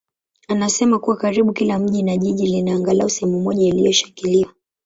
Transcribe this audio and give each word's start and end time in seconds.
anasema 0.47 0.99
kuwa 0.99 1.15
karibu 1.17 1.53
kila 1.53 1.79
mji 1.79 2.03
na 2.03 2.17
jiji 2.17 2.45
lina 2.45 2.73
angalau 2.75 3.09
sehemu 3.09 3.39
moja 3.41 3.67
iliyoshangiliwa. 3.67 4.53